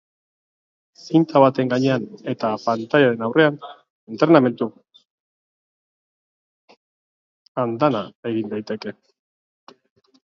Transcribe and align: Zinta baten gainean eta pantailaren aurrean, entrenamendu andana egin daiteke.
Zinta 1.07 1.41
baten 1.41 1.67
gainean 1.73 2.05
eta 2.31 2.47
pantailaren 2.63 3.21
aurrean, 3.27 3.59
entrenamendu 4.13 4.69
andana 7.65 8.03
egin 8.31 8.51
daiteke. 8.55 8.95